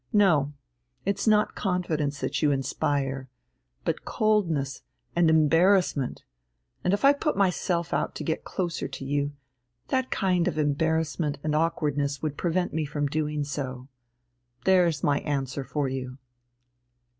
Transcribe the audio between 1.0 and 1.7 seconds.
it's not